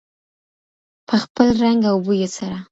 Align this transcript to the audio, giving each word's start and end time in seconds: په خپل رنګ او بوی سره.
په 1.07 1.15
خپل 1.23 1.47
رنګ 1.63 1.81
او 1.91 1.97
بوی 2.05 2.23
سره. 2.37 2.57